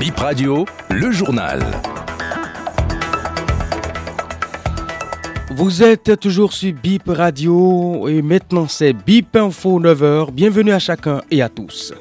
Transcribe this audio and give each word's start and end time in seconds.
Bip 0.00 0.16
Radio, 0.16 0.64
le 0.88 1.12
journal. 1.12 1.60
Vous 5.50 5.82
êtes 5.82 6.18
toujours 6.18 6.54
sur 6.54 6.72
Bip 6.72 7.02
Radio 7.06 8.08
et 8.08 8.22
maintenant 8.22 8.66
c'est 8.66 8.94
Bip 8.94 9.36
Info 9.36 9.78
9h. 9.78 10.30
Bienvenue 10.32 10.72
à 10.72 10.78
chacun 10.78 11.20
et 11.30 11.42
à 11.42 11.50
tous. 11.50 11.92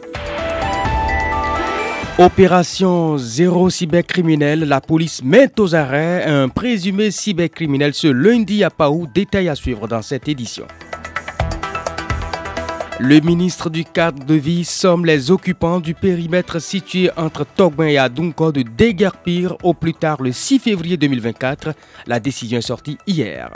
Opération 2.17 3.17
zéro 3.17 3.69
cybercriminel, 3.69 4.61
la 4.61 4.79
police 4.79 5.21
met 5.21 5.51
aux 5.59 5.75
arrêts 5.75 6.23
un 6.23 6.47
présumé 6.47 7.11
cybercriminel 7.11 7.93
ce 7.93 8.07
lundi 8.07 8.63
à 8.63 8.69
Paou. 8.69 9.07
Détail 9.13 9.49
à 9.49 9.55
suivre 9.55 9.89
dans 9.89 10.01
cette 10.01 10.29
édition. 10.29 10.65
Le 13.01 13.21
ministre 13.21 13.69
du 13.69 13.85
cadre 13.85 14.25
de 14.25 14.33
vie 14.33 14.65
somme 14.65 15.05
les 15.05 15.31
occupants 15.31 15.79
du 15.79 15.93
périmètre 15.93 16.59
situé 16.59 17.09
entre 17.15 17.45
Togben 17.45 17.87
et 17.87 17.97
Adunko 17.97 18.51
de 18.51 18.61
déguerpir 18.61 19.55
au 19.63 19.73
plus 19.73 19.93
tard 19.93 20.21
le 20.21 20.33
6 20.33 20.59
février 20.59 20.97
2024. 20.97 21.73
La 22.07 22.19
décision 22.19 22.57
est 22.57 22.61
sortie 22.61 22.97
hier. 23.07 23.51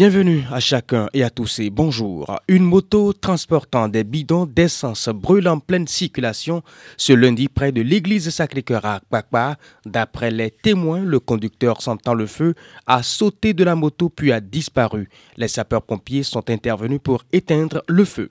Bienvenue 0.00 0.44
à 0.50 0.60
chacun 0.60 1.10
et 1.12 1.22
à 1.22 1.28
tous 1.28 1.58
et 1.58 1.68
bonjour. 1.68 2.34
Une 2.48 2.62
moto 2.62 3.12
transportant 3.12 3.86
des 3.86 4.02
bidons 4.02 4.46
d'essence 4.46 5.10
brûle 5.10 5.46
en 5.46 5.58
pleine 5.58 5.86
circulation 5.86 6.62
ce 6.96 7.12
lundi 7.12 7.48
près 7.48 7.70
de 7.70 7.82
l'église 7.82 8.30
Sacré-Cœur 8.30 8.86
à 8.86 9.00
Kpakpa. 9.00 9.58
D'après 9.84 10.30
les 10.30 10.52
témoins, 10.52 11.04
le 11.04 11.20
conducteur 11.20 11.82
sentant 11.82 12.14
le 12.14 12.24
feu 12.24 12.54
a 12.86 13.02
sauté 13.02 13.52
de 13.52 13.62
la 13.62 13.74
moto 13.74 14.08
puis 14.08 14.32
a 14.32 14.40
disparu. 14.40 15.10
Les 15.36 15.48
sapeurs-pompiers 15.48 16.22
sont 16.22 16.48
intervenus 16.48 17.00
pour 17.04 17.24
éteindre 17.30 17.82
le 17.86 18.06
feu. 18.06 18.30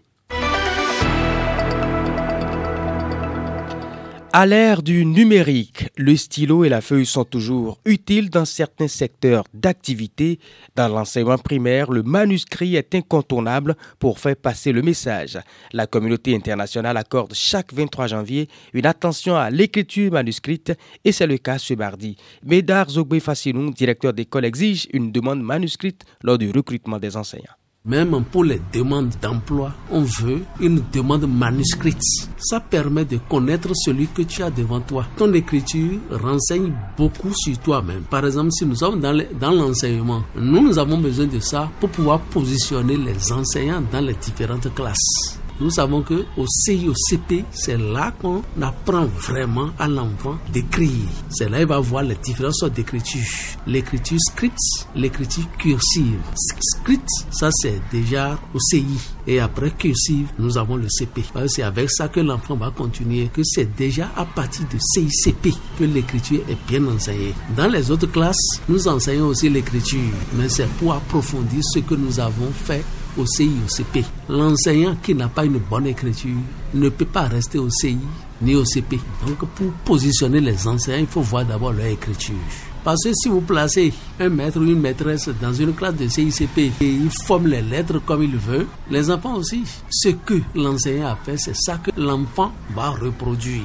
À 4.31 4.45
l'ère 4.45 4.83
du 4.83 5.07
numérique, 5.07 5.89
le 5.97 6.15
stylo 6.15 6.63
et 6.63 6.69
la 6.69 6.81
feuille 6.81 7.07
sont 7.07 7.23
toujours 7.23 7.79
utiles 7.83 8.29
dans 8.29 8.45
certains 8.45 8.87
secteurs 8.87 9.43
d'activité. 9.55 10.39
Dans 10.75 10.87
l'enseignement 10.87 11.39
primaire, 11.39 11.89
le 11.89 12.03
manuscrit 12.03 12.75
est 12.75 12.93
incontournable 12.93 13.75
pour 13.97 14.19
faire 14.19 14.35
passer 14.35 14.71
le 14.71 14.83
message. 14.83 15.39
La 15.73 15.87
communauté 15.87 16.35
internationale 16.35 16.97
accorde 16.97 17.33
chaque 17.33 17.73
23 17.73 18.05
janvier 18.05 18.47
une 18.73 18.85
attention 18.85 19.35
à 19.35 19.49
l'écriture 19.49 20.11
manuscrite 20.11 20.73
et 21.03 21.11
c'est 21.11 21.25
le 21.25 21.39
cas 21.39 21.57
ce 21.57 21.73
mardi. 21.73 22.15
Médard 22.43 22.89
Zogbe 22.91 23.19
Fassinou, 23.19 23.71
directeur 23.71 24.13
d'école, 24.13 24.45
exige 24.45 24.87
une 24.93 25.11
demande 25.11 25.41
manuscrite 25.41 26.05
lors 26.21 26.37
du 26.37 26.51
recrutement 26.51 26.99
des 26.99 27.17
enseignants. 27.17 27.58
Même 27.85 28.23
pour 28.29 28.43
les 28.43 28.59
demandes 28.73 29.13
d'emploi, 29.21 29.71
on 29.89 30.01
veut 30.01 30.41
une 30.59 30.81
demande 30.91 31.25
manuscrite. 31.27 32.01
Ça 32.37 32.59
permet 32.59 33.05
de 33.05 33.17
connaître 33.29 33.69
celui 33.73 34.07
que 34.07 34.23
tu 34.23 34.43
as 34.43 34.51
devant 34.51 34.81
toi. 34.81 35.05
Ton 35.15 35.31
écriture 35.33 35.97
renseigne 36.11 36.73
beaucoup 36.97 37.33
sur 37.33 37.57
toi-même. 37.59 38.03
Par 38.09 38.25
exemple, 38.25 38.51
si 38.51 38.65
nous 38.65 38.75
sommes 38.75 38.99
dans 38.99 39.51
l'enseignement, 39.51 40.23
nous, 40.35 40.61
nous 40.61 40.77
avons 40.77 40.97
besoin 40.97 41.27
de 41.27 41.39
ça 41.39 41.71
pour 41.79 41.89
pouvoir 41.89 42.19
positionner 42.19 42.97
les 42.97 43.31
enseignants 43.31 43.83
dans 43.89 44.01
les 44.01 44.15
différentes 44.15 44.73
classes. 44.75 45.38
Nous 45.59 45.71
savons 45.71 46.01
que 46.01 46.25
au 46.37 46.45
CIOCP, 46.47 47.43
c'est 47.51 47.77
là 47.77 48.13
qu'on 48.21 48.43
apprend 48.61 49.05
vraiment 49.05 49.69
à 49.77 49.87
l'enfant 49.89 50.37
d'écrire. 50.53 50.89
C'est 51.29 51.49
là 51.49 51.57
qu'il 51.59 51.67
va 51.67 51.79
voir 51.79 52.03
les 52.03 52.15
différentes 52.15 52.55
sortes 52.55 52.73
d'écriture. 52.73 53.21
L'écriture 53.67 54.17
script, 54.21 54.57
l'écriture 54.95 55.43
cursive. 55.57 56.19
Script, 56.35 57.09
ça 57.31 57.49
c'est 57.51 57.81
déjà 57.91 58.39
au 58.53 58.59
CI. 58.59 58.85
Et 59.27 59.39
après 59.41 59.71
cursive, 59.71 60.29
nous 60.39 60.57
avons 60.57 60.77
le 60.77 60.87
CP. 60.89 61.23
C'est 61.47 61.63
avec 61.63 61.91
ça 61.91 62.07
que 62.07 62.21
l'enfant 62.21 62.55
va 62.55 62.71
continuer, 62.71 63.29
que 63.33 63.41
c'est 63.43 63.75
déjà 63.75 64.09
à 64.15 64.23
partir 64.25 64.65
de 64.73 64.77
CICP 64.79 65.53
que 65.77 65.83
l'écriture 65.83 66.41
est 66.49 66.57
bien 66.67 66.85
enseignée. 66.87 67.33
Dans 67.57 67.67
les 67.67 67.91
autres 67.91 68.07
classes, 68.07 68.61
nous 68.69 68.87
enseignons 68.87 69.27
aussi 69.27 69.49
l'écriture, 69.49 69.99
mais 70.35 70.47
c'est 70.47 70.69
pour 70.79 70.93
approfondir 70.93 71.59
ce 71.63 71.79
que 71.79 71.95
nous 71.95 72.19
avons 72.19 72.51
fait 72.53 72.83
au 73.19 73.25
CI, 73.25 73.51
au 73.65 73.67
CP. 73.69 74.03
L'enseignant 74.29 74.95
qui 75.01 75.13
n'a 75.13 75.27
pas 75.27 75.45
une 75.45 75.59
bonne 75.59 75.87
écriture 75.87 76.37
ne 76.73 76.89
peut 76.89 77.05
pas 77.05 77.23
rester 77.23 77.59
au 77.59 77.69
CI 77.69 77.97
ni 78.41 78.55
au 78.55 78.63
CP. 78.65 78.99
Donc 79.27 79.37
pour 79.55 79.71
positionner 79.85 80.39
les 80.39 80.67
enseignants, 80.67 80.99
il 80.99 81.07
faut 81.07 81.21
voir 81.21 81.45
d'abord 81.45 81.73
leur 81.73 81.87
écriture. 81.87 82.35
Parce 82.83 83.03
que 83.03 83.11
si 83.13 83.27
vous 83.27 83.41
placez 83.41 83.93
un 84.19 84.29
maître 84.29 84.59
ou 84.59 84.63
une 84.63 84.79
maîtresse 84.79 85.29
dans 85.41 85.53
une 85.53 85.73
classe 85.73 85.95
de 85.95 86.07
CICP 86.07 86.57
et 86.57 86.71
il 86.81 87.09
forme 87.25 87.47
les 87.47 87.61
lettres 87.61 87.99
comme 88.05 88.23
il 88.23 88.37
veut, 88.37 88.67
les 88.89 89.11
enfants 89.11 89.35
aussi, 89.35 89.63
ce 89.89 90.09
que 90.09 90.35
l'enseignant 90.55 91.09
a 91.09 91.15
fait, 91.17 91.37
c'est 91.37 91.55
ça 91.55 91.77
que 91.77 91.91
l'enfant 91.99 92.53
va 92.73 92.91
reproduire. 92.91 93.63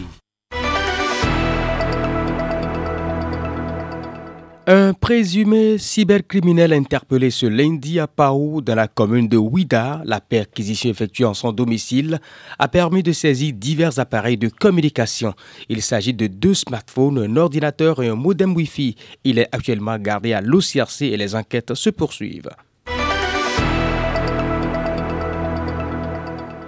Un 4.67 4.95
présumé 4.95 5.77
cybercriminel 5.77 6.73
interpellé 6.73 7.31
ce 7.31 7.45
lundi 7.45 8.01
à 8.01 8.07
Pau, 8.07 8.63
dans 8.63 8.75
la 8.75 8.89
commune 8.89 9.29
de 9.29 9.37
Ouida, 9.37 10.01
la 10.07 10.23
perquisition 10.23 10.89
effectuée 10.89 11.27
en 11.27 11.35
son 11.35 11.53
domicile, 11.53 12.19
a 12.59 12.67
permis 12.67 13.03
de 13.03 13.13
saisir 13.13 13.53
divers 13.53 13.99
appareils 13.99 14.39
de 14.39 14.49
communication. 14.49 15.35
Il 15.69 15.83
s'agit 15.83 16.15
de 16.15 16.29
deux 16.29 16.55
smartphones, 16.55 17.19
un 17.19 17.37
ordinateur 17.37 18.03
et 18.03 18.09
un 18.09 18.15
modem 18.15 18.57
Wi-Fi. 18.57 18.97
Il 19.25 19.39
est 19.39 19.49
actuellement 19.53 19.99
gardé 19.99 20.33
à 20.33 20.41
l'OCRC 20.41 21.03
et 21.03 21.19
les 21.19 21.35
enquêtes 21.35 21.75
se 21.75 21.91
poursuivent. 21.91 22.49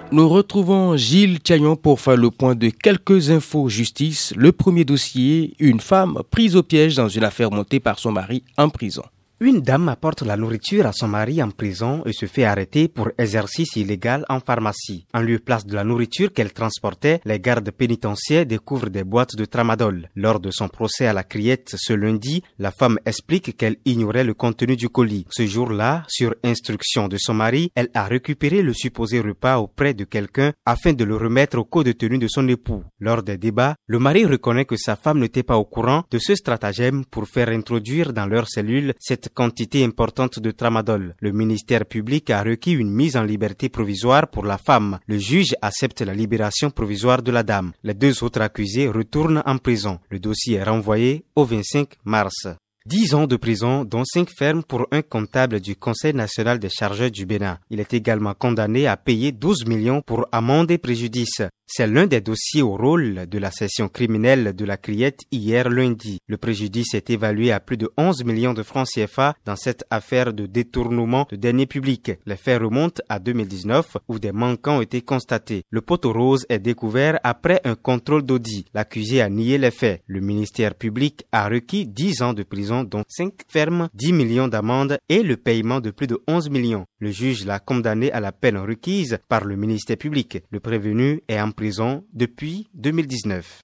Nous 0.09 0.29
retrouvons 0.29 0.95
Gilles 0.95 1.41
Thiaillon 1.41 1.75
pour 1.75 1.99
faire 1.99 2.15
le 2.15 2.31
point 2.31 2.55
de 2.55 2.69
quelques 2.69 3.29
infos 3.29 3.67
justice. 3.67 4.33
Le 4.37 4.53
premier 4.53 4.85
dossier, 4.85 5.53
une 5.59 5.81
femme 5.81 6.19
prise 6.31 6.55
au 6.55 6.63
piège 6.63 6.95
dans 6.95 7.09
une 7.09 7.25
affaire 7.25 7.51
montée 7.51 7.81
par 7.81 7.99
son 7.99 8.13
mari 8.13 8.41
en 8.57 8.69
prison. 8.69 9.03
Une 9.39 9.61
dame 9.61 9.87
apporte 9.87 10.23
la 10.23 10.35
nourriture 10.35 10.87
à 10.87 10.91
son 10.91 11.07
mari 11.07 11.43
en 11.43 11.51
prison 11.51 12.01
et 12.07 12.11
se 12.11 12.25
fait 12.25 12.45
arrêter 12.45 12.87
pour 12.87 13.11
exercice 13.19 13.75
illégal 13.75 14.25
en 14.29 14.39
pharmacie. 14.39 15.05
En 15.13 15.21
lieu 15.21 15.37
place 15.37 15.63
de 15.63 15.75
la 15.75 15.83
nourriture 15.83 16.33
qu'elle 16.33 16.53
transportait, 16.53 17.21
les 17.23 17.39
gardes 17.39 17.69
pénitentiaires 17.69 18.47
découvrent 18.47 18.89
des 18.89 19.03
boîtes 19.03 19.35
de 19.35 19.45
tramadol. 19.45 20.09
Lors 20.15 20.39
de 20.39 20.49
son 20.49 20.67
procès 20.67 21.05
à 21.05 21.13
la 21.13 21.23
criette 21.23 21.75
ce 21.77 21.93
lundi, 21.93 22.41
la 22.57 22.71
femme 22.71 22.97
explique 23.05 23.55
qu'elle 23.55 23.75
ignorait 23.85 24.23
le 24.23 24.33
contenu 24.33 24.75
du 24.75 24.89
colis. 24.89 25.27
Ce 25.29 25.45
jour-là, 25.45 26.03
sur 26.07 26.33
instruction 26.43 27.07
de 27.07 27.17
son 27.19 27.35
mari, 27.35 27.71
elle 27.75 27.91
a 27.93 28.05
récupéré 28.05 28.63
le 28.63 28.73
supposé 28.73 29.19
repas 29.19 29.59
auprès 29.59 29.93
de 29.93 30.05
quelqu'un 30.05 30.53
afin 30.65 30.93
de 30.93 31.03
le 31.03 31.15
remettre 31.15 31.59
au 31.59 31.63
co-détenu 31.63 32.17
de 32.17 32.27
son 32.27 32.47
époux. 32.47 32.83
Lors 32.99 33.21
des 33.21 33.37
débats, 33.37 33.75
le 33.85 33.99
mari 33.99 34.25
reconnaît 34.25 34.65
que 34.65 34.77
sa 34.77 34.95
femme 34.95 35.19
n'était 35.19 35.43
pas 35.43 35.57
au 35.57 35.65
courant 35.65 36.05
de 36.09 36.17
ce 36.17 36.33
stratagème 36.33 37.05
pour 37.05 37.27
faire 37.27 37.49
introduire 37.49 38.13
dans 38.13 38.25
leur 38.25 38.47
cellule 38.47 38.95
quantité 39.33 39.83
importante 39.83 40.39
de 40.39 40.51
tramadol. 40.51 41.15
Le 41.19 41.31
ministère 41.31 41.85
public 41.85 42.29
a 42.29 42.43
requis 42.43 42.73
une 42.73 42.91
mise 42.91 43.17
en 43.17 43.23
liberté 43.23 43.69
provisoire 43.69 44.27
pour 44.27 44.45
la 44.45 44.57
femme. 44.57 44.99
Le 45.07 45.17
juge 45.17 45.55
accepte 45.61 46.01
la 46.01 46.13
libération 46.13 46.69
provisoire 46.69 47.21
de 47.21 47.31
la 47.31 47.43
dame. 47.43 47.71
Les 47.83 47.93
deux 47.93 48.23
autres 48.23 48.41
accusés 48.41 48.87
retournent 48.89 49.43
en 49.45 49.57
prison. 49.57 49.99
Le 50.09 50.19
dossier 50.19 50.55
est 50.57 50.63
renvoyé 50.63 51.25
au 51.35 51.45
25 51.45 51.95
mars. 52.05 52.47
10 52.87 53.15
ans 53.15 53.27
de 53.27 53.35
prison, 53.35 53.83
dont 53.83 54.05
5 54.05 54.29
fermes 54.29 54.63
pour 54.63 54.87
un 54.91 55.01
comptable 55.01 55.59
du 55.59 55.75
Conseil 55.75 56.13
national 56.13 56.57
des 56.57 56.69
chargeurs 56.69 57.11
du 57.11 57.25
Bénin. 57.25 57.59
Il 57.69 57.81
est 57.81 57.93
également 57.93 58.33
condamné 58.33 58.87
à 58.87 58.95
payer 58.95 59.33
12 59.33 59.65
millions 59.65 60.01
pour 60.01 60.25
amende 60.31 60.71
et 60.71 60.77
préjudice. 60.77 61.41
C'est 61.69 61.85
l'un 61.85 62.07
des 62.07 62.21
dossiers 62.21 62.61
au 62.61 62.77
rôle 62.77 63.27
de 63.27 63.37
la 63.39 63.51
session 63.51 63.89
criminelle 63.89 64.55
de 64.55 64.63
la 64.63 64.77
Criette 64.77 65.19
hier 65.33 65.69
lundi. 65.69 66.19
Le 66.25 66.37
préjudice 66.37 66.93
est 66.93 67.09
évalué 67.09 67.51
à 67.51 67.59
plus 67.59 67.75
de 67.75 67.91
11 67.97 68.23
millions 68.23 68.53
de 68.53 68.63
francs 68.63 68.87
CFA 68.87 69.35
dans 69.43 69.57
cette 69.57 69.83
affaire 69.89 70.31
de 70.31 70.45
détournement 70.45 71.27
de 71.29 71.35
deniers 71.35 71.65
publics. 71.65 72.13
Les 72.25 72.37
faits 72.37 72.61
remontent 72.61 73.03
à 73.09 73.19
2019 73.19 73.97
où 74.07 74.17
des 74.17 74.31
manquants 74.31 74.77
ont 74.77 74.81
été 74.81 75.01
constatés. 75.01 75.63
Le 75.69 75.81
poteau 75.81 76.13
rose 76.13 76.45
est 76.47 76.59
découvert 76.59 77.19
après 77.25 77.59
un 77.65 77.75
contrôle 77.75 78.23
d'audit. 78.23 78.65
L'accusé 78.73 79.21
a 79.21 79.27
nié 79.27 79.57
les 79.57 79.71
faits. 79.71 80.03
Le 80.07 80.21
ministère 80.21 80.73
public 80.73 81.25
a 81.33 81.49
requis 81.49 81.85
10 81.85 82.21
ans 82.21 82.33
de 82.33 82.43
prison 82.43 82.76
dont 82.83 83.03
5 83.07 83.33
fermes, 83.47 83.89
10 83.93 84.13
millions 84.13 84.47
d'amendes 84.47 84.97
et 85.09 85.23
le 85.23 85.37
paiement 85.37 85.79
de 85.79 85.91
plus 85.91 86.07
de 86.07 86.19
11 86.27 86.49
millions. 86.49 86.85
Le 86.99 87.11
juge 87.11 87.45
l'a 87.45 87.59
condamné 87.59 88.11
à 88.11 88.19
la 88.19 88.31
peine 88.31 88.57
requise 88.57 89.19
par 89.29 89.43
le 89.45 89.55
ministère 89.55 89.97
public. 89.97 90.39
Le 90.51 90.59
prévenu 90.59 91.21
est 91.27 91.39
en 91.39 91.51
prison 91.51 92.03
depuis 92.13 92.67
2019. 92.73 93.61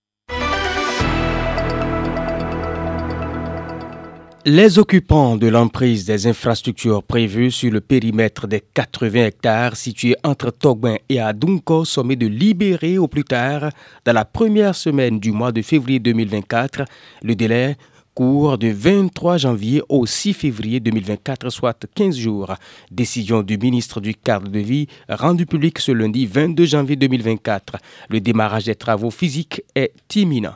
Les 4.46 4.78
occupants 4.78 5.38
de 5.38 5.48
l'emprise 5.48 6.04
des 6.06 6.28
infrastructures 6.28 7.02
prévues 7.02 7.50
sur 7.50 7.72
le 7.72 7.80
périmètre 7.80 8.46
des 8.46 8.60
80 8.60 9.28
hectares 9.28 9.78
situés 9.78 10.18
entre 10.22 10.52
Togbin 10.52 10.98
et 11.08 11.22
Adunko 11.22 11.86
sont 11.86 12.04
de 12.04 12.28
libérer 12.28 12.98
au 12.98 13.08
plus 13.08 13.24
tard 13.24 13.70
dans 14.04 14.12
la 14.12 14.26
première 14.26 14.76
semaine 14.76 15.18
du 15.18 15.32
mois 15.32 15.54
de 15.54 15.62
février 15.62 16.00
2024. 16.00 16.84
Le 17.22 17.36
délai 17.36 17.78
cours 18.14 18.58
du 18.58 18.72
23 18.72 19.38
janvier 19.38 19.82
au 19.90 20.06
6 20.06 20.34
février 20.34 20.80
2024, 20.80 21.50
soit 21.50 21.86
15 21.96 22.16
jours. 22.16 22.54
Décision 22.92 23.42
du 23.42 23.58
ministre 23.58 24.02
du 24.02 24.14
cadre 24.14 24.50
de 24.50 24.60
vie 24.60 24.88
rendue 25.10 25.46
publique 25.46 25.80
ce 25.80 25.92
lundi 25.92 26.26
22 26.26 26.66
janvier 26.66 26.96
2024. 26.96 27.78
Le 28.10 28.20
démarrage 28.20 28.66
des 28.66 28.76
travaux 28.76 29.12
physiques 29.12 29.64
est 29.76 29.94
imminent. 30.16 30.56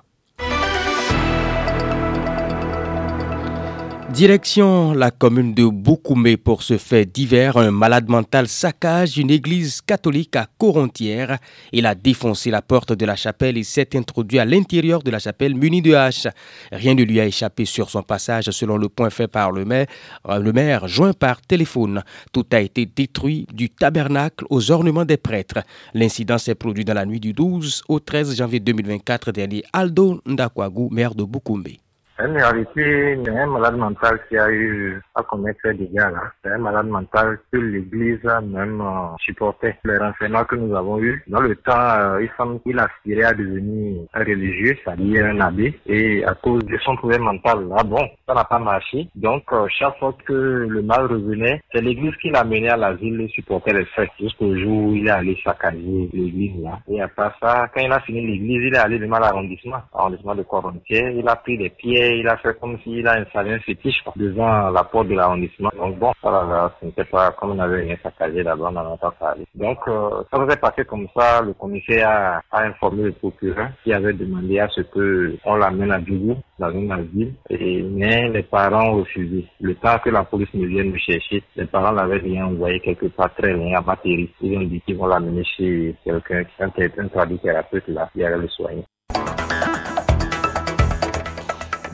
Direction 4.18 4.94
la 4.94 5.12
commune 5.12 5.54
de 5.54 5.64
Boukoumé 5.66 6.38
pour 6.38 6.64
ce 6.64 6.80
fait 6.80 7.06
divers. 7.06 7.56
Un 7.56 7.70
malade 7.70 8.10
mental 8.10 8.48
saccage 8.48 9.20
une 9.20 9.30
église 9.30 9.80
catholique 9.82 10.36
à 10.36 10.48
Corontière. 10.58 11.38
Il 11.72 11.86
a 11.86 11.94
défoncé 11.94 12.50
la 12.50 12.64
porte 12.64 12.94
de 12.94 13.06
la 13.06 13.16
chapelle 13.16 13.60
et 13.60 13.64
s'est 13.64 13.96
introduit 13.96 14.40
à 14.40 14.46
l'intérieur 14.46 15.04
de 15.04 15.12
la 15.12 15.20
chapelle 15.20 15.54
muni 15.54 15.84
de 15.84 15.94
hache. 15.94 16.26
Rien 16.72 16.96
ne 16.96 17.04
lui 17.04 17.20
a 17.20 17.28
échappé 17.28 17.66
sur 17.66 17.92
son 17.92 18.02
passage 18.02 18.46
selon 18.46 18.78
le 18.78 18.90
point 18.90 19.12
fait 19.12 19.28
par 19.28 19.52
le 19.52 19.66
maire, 19.66 19.86
euh, 20.28 20.40
le 20.40 20.52
maire 20.52 20.88
joint 20.88 21.14
par 21.14 21.40
téléphone. 21.40 22.04
Tout 22.34 22.48
a 22.54 22.60
été 22.60 22.88
détruit 22.88 23.46
du 23.54 23.70
tabernacle 23.70 24.46
aux 24.50 24.72
ornements 24.72 25.06
des 25.06 25.18
prêtres. 25.18 25.60
L'incident 25.94 26.40
s'est 26.40 26.56
produit 26.56 26.86
dans 26.86 26.96
la 26.96 27.06
nuit 27.06 27.20
du 27.20 27.34
12 27.34 27.84
au 27.88 28.00
13 28.00 28.36
janvier 28.36 28.62
2024 28.62 29.32
dernier. 29.32 29.64
Aldo 29.74 30.22
Ndakwagu, 30.26 30.90
maire 30.90 31.14
de 31.14 31.24
Boukoumé. 31.24 31.78
En 32.20 32.34
réalité, 32.34 33.20
a 33.28 33.44
un 33.44 33.46
malade 33.46 33.78
mental 33.78 34.20
qui 34.28 34.38
a 34.38 34.50
eu 34.50 35.00
à 35.14 35.22
commettre 35.22 35.60
des 35.66 35.86
dégâts 35.86 35.98
là. 35.98 36.32
C'est 36.44 36.52
un 36.52 36.58
malade 36.58 36.88
mental 36.88 37.38
que 37.52 37.58
l'Église 37.58 38.26
a 38.26 38.42
même 38.42 38.82
euh, 38.82 39.16
supporté. 39.20 39.76
Les 39.86 39.98
renseignements 39.98 40.44
que 40.46 40.56
nous 40.56 40.76
avons 40.76 41.00
eus, 41.00 41.24
dans 41.28 41.42
le 41.42 41.56
temps, 41.58 41.74
euh, 41.78 42.24
il 42.24 42.30
semble 42.36 42.60
qu'il 42.62 42.80
aspirait 42.80 43.24
à 43.24 43.34
devenir 43.34 44.02
un 44.16 44.20
religieux, 44.20 44.76
c'est-à-dire 44.84 45.26
un 45.26 45.40
abbé, 45.42 45.80
et 45.86 46.26
à 46.26 46.34
cause 46.34 46.64
de 46.66 46.78
son 46.80 46.96
problème 46.96 47.22
mental, 47.22 47.68
là, 47.68 47.84
bon, 47.84 48.10
ça 48.28 48.34
n'a 48.34 48.46
pas 48.46 48.58
marché. 48.58 49.08
Donc, 49.16 49.44
euh, 49.52 49.68
chaque 49.70 50.00
fois 50.00 50.16
que 50.26 50.34
le 50.34 50.82
mal 50.82 51.06
revenait, 51.06 51.62
c'est 51.72 51.82
l'Église 51.82 52.16
qui 52.20 52.32
l'a 52.32 52.44
mené 52.44 52.70
à 52.70 52.78
la 52.78 52.94
ville 52.94 53.22
et 53.22 53.28
supportait 53.28 53.74
les 53.74 53.86
fêtes, 53.86 54.10
jusqu'au 54.20 54.58
jour 54.58 54.86
où 54.86 54.96
il 54.96 55.08
est 55.08 55.12
allé 55.12 55.38
saccager 55.44 56.10
l'Église 56.12 56.64
là. 56.64 56.80
Et 56.88 57.00
après 57.00 57.30
ça, 57.40 57.70
quand 57.74 57.82
il 57.82 57.92
a 57.92 58.00
fini 58.00 58.26
l'Église, 58.26 58.64
il 58.70 58.74
est 58.74 58.80
allé 58.80 58.98
de 58.98 59.06
mal 59.06 59.24
arrondissement, 59.24 59.82
arrondissement 59.94 60.34
de 60.34 60.42
Corontier, 60.44 61.14
il 61.16 61.28
a 61.30 61.36
pris 61.36 61.60
des 61.60 61.70
pieds 62.08 62.20
il 62.20 62.28
a 62.28 62.38
fait 62.38 62.60
comme 62.60 62.78
s'il 62.84 63.08
a 63.08 63.20
installé 63.20 63.54
un 63.54 63.60
fétiche 63.60 64.04
devant 64.16 64.70
la 64.70 64.84
porte 64.84 65.08
de 65.08 65.16
l'arrondissement. 65.16 65.70
Donc 65.78 65.98
bon, 66.00 66.12
ça 66.22 66.32
là, 66.32 66.72
ce 66.80 66.86
n'était 66.86 67.04
pas 67.06 67.32
comme 67.32 67.52
on 67.52 67.60
avait 67.60 67.82
rien 67.82 67.96
saccagé 68.02 68.44
là-bas, 68.44 68.68
on 68.70 68.72
n'en 68.72 68.94
a 68.94 68.98
pas 68.98 69.12
parlé. 69.12 69.46
Donc 69.56 69.80
euh, 69.88 70.24
ça 70.32 70.50
s'est 70.50 70.58
passé 70.58 70.86
comme 70.86 71.08
ça, 71.16 71.42
le 71.42 71.54
commissaire 71.54 72.10
a, 72.10 72.42
a, 72.52 72.64
informé 72.64 73.04
le 73.04 73.12
procureur 73.14 73.70
qui 73.84 73.94
avait 73.94 74.14
demandé 74.14 74.60
à 74.60 74.68
ce 74.70 74.82
que 74.82 75.38
on 75.46 75.56
l'amène 75.56 75.92
à 75.92 76.00
Dougou, 76.00 76.38
dans 76.60 76.72
une 76.72 76.92
asile, 76.92 77.34
et 77.50 77.82
mais 77.84 78.30
les 78.30 78.44
parents 78.44 78.90
ont 78.90 78.98
refusé. 78.98 79.46
Le 79.62 79.76
temps 79.76 80.00
que 80.04 80.10
la 80.10 80.24
police 80.24 80.54
ne 80.54 80.66
vienne 80.66 80.92
nous 80.92 80.98
chercher, 80.98 81.44
les 81.56 81.66
parents 81.66 81.92
l'avaient 81.92 82.20
bien 82.20 82.46
envoyé 82.46 82.80
quelque 82.80 83.08
part 83.08 83.34
très 83.36 83.54
loin 83.54 83.74
à 83.76 83.82
Matéry. 83.82 84.30
Ils 84.42 84.58
ont 84.58 84.62
dit 84.62 84.82
qu'ils 84.82 84.98
vont 84.98 85.08
l'amener 85.08 85.44
chez 85.44 85.96
quelqu'un, 86.04 86.44
un, 86.60 86.68
un 86.68 87.08
traducteur 87.08 87.38
thérapeute 87.38 87.88
là, 87.88 88.10
qui 88.14 88.24
allait 88.24 88.38
le 88.38 88.48
soigner. 88.50 88.84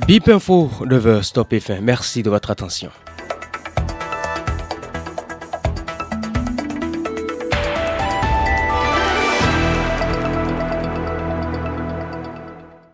Bip 0.08 0.28
Info, 0.28 0.70
9h, 0.82 1.24
stop 1.24 1.54
et 1.54 1.62
fin. 1.62 1.80
Merci 1.80 2.24
de 2.24 2.30
votre 2.30 2.52
attention. 2.52 2.90